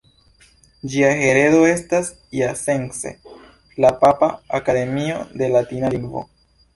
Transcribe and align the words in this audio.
Ĝia 0.91 1.09
heredo 1.17 1.57
estas 1.71 2.07
iasence 2.37 3.11
la 3.85 3.91
Papa 4.05 4.31
Akademio 4.61 5.19
de 5.43 5.51
Latina 5.57 5.93
Lingvo. 5.97 6.23